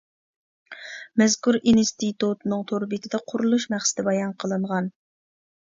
[1.21, 4.93] مەزكۇر ئىنستىتۇتنىڭ تور بېتىدە قۇرۇلۇش مەقسىتى بايان قىلىنغان.